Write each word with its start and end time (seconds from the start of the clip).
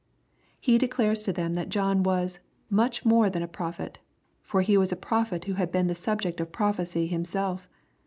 He 0.59 0.79
declares 0.79 1.21
to 1.21 1.31
them 1.31 1.53
that 1.53 1.69
John 1.69 2.01
was" 2.01 2.39
much 2.81 3.05
more 3.05 3.29
than 3.29 3.43
a 3.43 3.47
prophet," 3.47 3.99
for 4.41 4.61
he 4.63 4.75
was 4.75 4.91
a 4.91 4.95
prophet 4.95 5.45
who 5.45 5.53
had 5.53 5.71
been 5.71 5.85
the 5.85 5.93
subject 5.93 6.39
of 6.41 6.51
prophecy 6.51 7.05
himself. 7.05 7.69